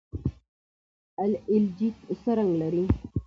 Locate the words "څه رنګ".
2.21-2.51